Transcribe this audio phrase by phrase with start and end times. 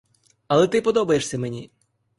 [0.47, 1.71] Але ти подобаєшся мені!